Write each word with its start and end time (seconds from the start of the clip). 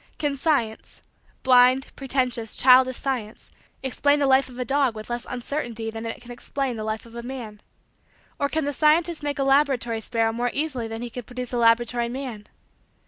Can 0.17 0.35
science 0.35 1.03
blind, 1.43 1.95
pretentious, 1.95 2.55
childish 2.55 2.95
science 2.95 3.51
explain 3.83 4.17
the 4.17 4.25
life 4.25 4.49
of 4.49 4.57
a 4.57 4.65
dog 4.65 4.95
with 4.95 5.11
less 5.11 5.27
uncertainty 5.29 5.91
than 5.91 6.07
it 6.07 6.19
can 6.23 6.31
explain 6.31 6.75
the 6.75 6.83
life 6.83 7.05
of 7.05 7.13
a 7.13 7.21
man? 7.21 7.61
Or 8.39 8.49
can 8.49 8.65
the 8.65 8.73
scientist 8.73 9.21
make 9.21 9.37
a 9.37 9.43
laboratory 9.43 10.01
sparrow 10.01 10.33
more 10.33 10.49
easily 10.55 10.87
than 10.87 11.03
he 11.03 11.11
can 11.11 11.21
produce 11.21 11.53
a 11.53 11.57
laboratory 11.57 12.09
man? 12.09 12.47